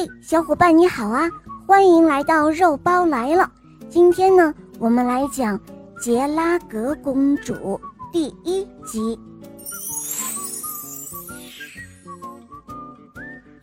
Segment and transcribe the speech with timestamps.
[0.00, 1.28] 嘿，小伙伴你好啊！
[1.66, 3.52] 欢迎来到肉包来了。
[3.90, 5.58] 今天呢，我们来讲
[6.02, 7.52] 《杰拉格公主》
[8.10, 9.20] 第一集。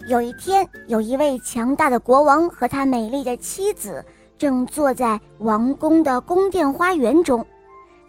[0.08, 4.06] 有一天，有一位强大的国王和他美丽的妻子
[4.38, 7.44] 正坐在王宫的宫殿花园中，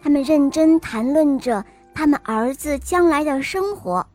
[0.03, 1.65] 他们认真谈论着
[1.95, 4.05] 他们儿子将来的生活。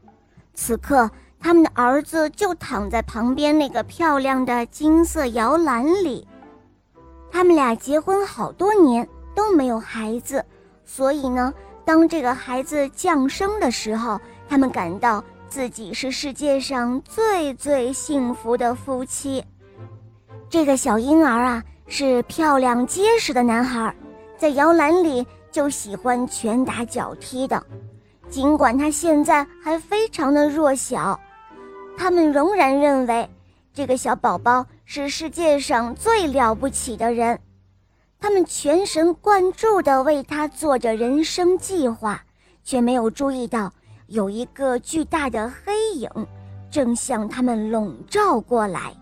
[0.54, 1.10] 此刻。
[1.44, 6.26] 他们的儿子就躺在旁边那个漂亮的金色摇篮里。
[7.30, 10.42] 他们俩结婚好多年都没有孩子，
[10.86, 11.52] 所以呢，
[11.84, 14.18] 当这个孩子降生的时候，
[14.48, 19.44] 他们感到自己是世界上最最幸福的夫妻。
[20.48, 23.94] 这个小婴儿啊，是漂亮结实的男孩，
[24.38, 27.62] 在摇篮里就喜欢拳打脚踢的，
[28.30, 31.20] 尽管他现在还非常的弱小。
[31.96, 33.28] 他们仍然认为，
[33.72, 37.38] 这个小宝宝是世界上最了不起的人。
[38.20, 42.22] 他们全神贯注地为他做着人生计划，
[42.62, 43.72] 却没有注意到
[44.06, 46.08] 有一个巨大的黑影
[46.70, 48.94] 正向他们笼罩过来。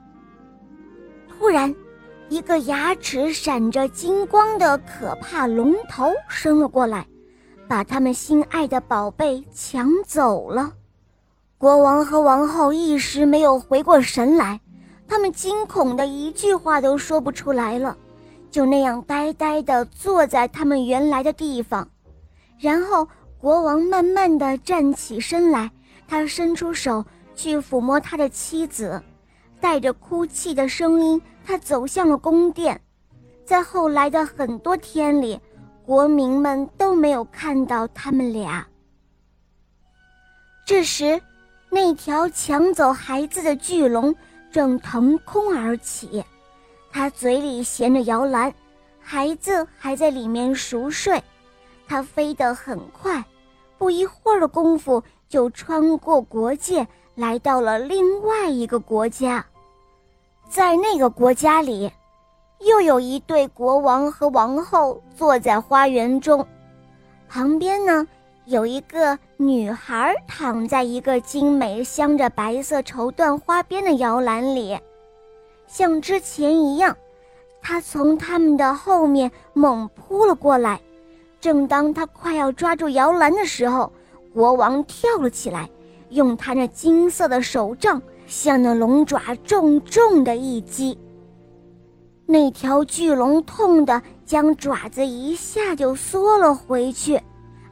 [1.29, 1.75] 突然，
[2.29, 7.07] 一个牙齿闪着金光的可怕龙头伸了过来，
[7.69, 10.73] 把他们心爱的宝贝抢走了。
[11.63, 14.61] 国王和王后一时没有回过神来，
[15.07, 17.97] 他们惊恐的一句话都说不出来了，
[18.51, 21.89] 就那样呆呆的坐在他们原来的地方。
[22.59, 23.07] 然后
[23.39, 25.71] 国王慢慢的站起身来，
[26.09, 27.05] 他伸出手
[27.37, 29.01] 去抚摸他的妻子，
[29.61, 32.81] 带着哭泣的声音，他走向了宫殿。
[33.45, 35.39] 在后来的很多天里，
[35.87, 38.67] 国民们都没有看到他们俩。
[40.67, 41.23] 这时。
[41.75, 44.15] 那条抢走孩子的巨龙
[44.51, 46.23] 正腾空而起，
[46.93, 48.53] 它嘴里衔着摇篮，
[49.01, 51.19] 孩子还在里面熟睡。
[51.89, 53.25] 它飞得很快，
[53.79, 59.43] 不一会儿的功夫就穿过国界，来到了另外一个国家。
[60.51, 61.91] 在那个国家里，
[62.61, 66.47] 又有一对国王和王后坐在花园中，
[67.31, 68.07] 旁边呢。
[68.53, 74.79] 有一个女孩躺在一个精美镶着白色绸缎花边的摇篮里，
[75.67, 76.95] 像之前一样，
[77.63, 80.79] 她从他们的后面猛扑了过来。
[81.41, 83.91] 正当她快要抓住摇篮的时候，
[84.35, 85.71] 国王跳了起来，
[86.11, 90.99] 用他那金色的手杖向那龙爪重重的一击。
[92.27, 97.19] 那条巨龙痛得将爪子一下就缩了回去。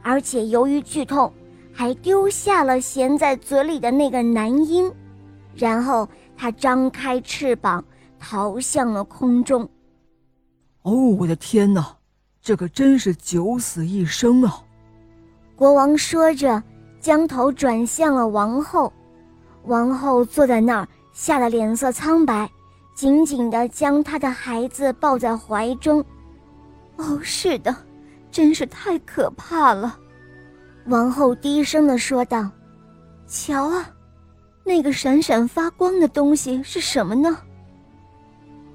[0.03, 1.31] 而且由于剧痛，
[1.73, 4.91] 还丢下了衔在嘴里的那个男婴，
[5.55, 7.83] 然后他张开翅膀
[8.19, 9.67] 逃向了空中。
[10.81, 11.95] 哦，我的天哪，
[12.41, 14.63] 这可真是九死一生啊！
[15.55, 16.61] 国王说着，
[16.99, 18.91] 将头转向了王后。
[19.65, 22.49] 王后坐在那儿，吓得脸色苍白，
[22.95, 26.03] 紧紧地将她的孩子抱在怀中。
[26.95, 27.75] 哦，是的。
[28.31, 29.99] 真是太可怕了，
[30.85, 32.49] 王后低声的说道
[33.27, 33.89] ：“瞧啊，
[34.63, 37.37] 那个闪闪发光的东西是什么呢？”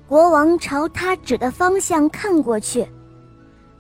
[0.06, 2.86] 国王朝他指的方向看过去，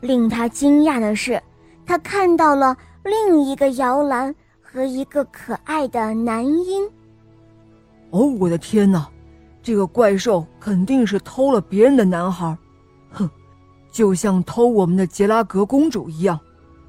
[0.00, 1.40] 令他惊讶的是，
[1.84, 6.84] 他看到了另一个摇篮和一个可爱的男婴。
[8.10, 9.08] 哦，我的天哪，
[9.62, 12.56] 这个怪兽肯定是偷了别人的男孩，
[13.10, 13.30] 哼！
[13.96, 16.38] 就像偷我们的杰拉格公主一样，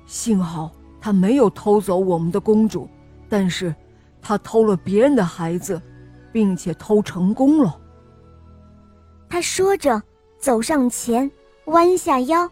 [0.06, 0.70] 幸好
[1.00, 2.86] 他没有偷走我们的公主，
[3.30, 3.74] 但是，
[4.22, 5.82] 他偷了别人的孩子，
[6.34, 7.80] 并且偷成功了。
[9.30, 10.04] 他说着，
[10.38, 11.32] 走上前，
[11.68, 12.52] 弯下腰，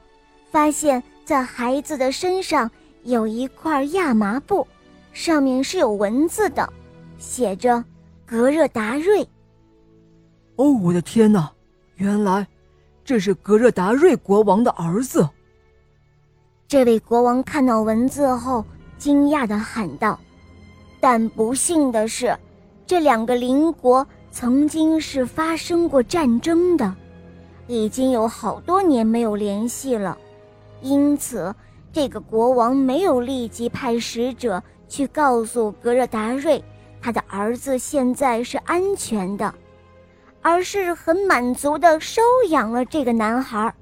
[0.49, 2.71] 发现在孩子的身上
[3.03, 4.65] 有一块亚麻布，
[5.11, 6.71] 上面是有文字的，
[7.17, 7.83] 写着
[8.25, 9.21] “格热达瑞”。
[10.55, 11.51] 哦，我的天哪！
[11.97, 12.47] 原来。
[13.05, 15.29] 这是格热达瑞国王的儿子。
[16.67, 18.65] 这位国王看到文字后，
[18.97, 20.19] 惊讶的喊道
[20.99, 22.35] ：“但不幸的是，
[22.87, 26.95] 这两个邻国曾经是发生过战争的，
[27.67, 30.17] 已经有好多年没有联系了。
[30.81, 31.53] 因此，
[31.93, 36.61] 这个国王没有立即派使者去告诉格热达瑞，
[36.99, 39.53] 他的儿子现在是安全的。”
[40.47, 43.73] 而是很满足的收养了这个男孩，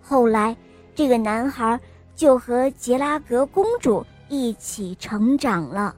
[0.00, 0.56] 后来
[0.94, 1.78] 这个男孩
[2.14, 5.94] 就和杰拉格公主一起成长了。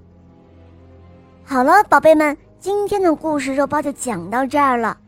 [1.45, 4.99] 好了，宝贝们，今天的故事肉包就讲到这儿了。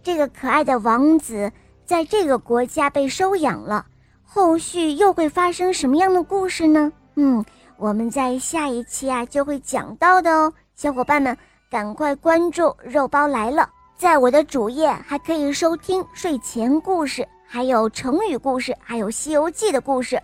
[0.00, 1.50] 这个可爱的王子
[1.84, 3.84] 在这个国家被收养了，
[4.22, 6.92] 后续又会发生什么样的故事呢？
[7.16, 7.44] 嗯，
[7.76, 11.36] 我们在下一期啊就会讲到的哦，小伙伴们
[11.68, 13.68] 赶快关注肉包来了，
[14.02, 20.20] 在我的主页还可以收听睡前故事，还有成语故事，还有《西游记》的故事。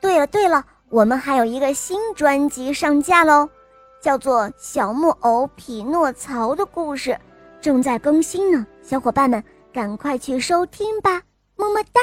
[0.00, 3.46] 对了对了，我们还有一个新专辑上架喽，
[4.00, 7.10] 叫做《小木偶匹诺曹的故事》，
[7.60, 9.44] 正在更新呢，小伙伴们
[9.74, 11.20] 赶快去收听吧，
[11.56, 12.00] 么么哒。